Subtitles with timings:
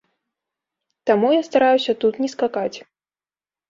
[1.11, 2.77] Таму я стараюся тут не скакаць.